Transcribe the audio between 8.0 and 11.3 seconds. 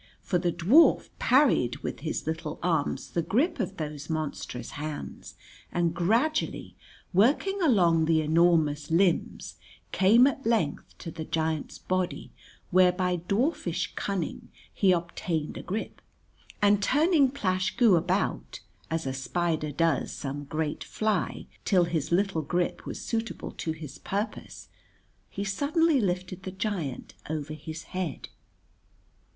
the enormous limbs came at length to the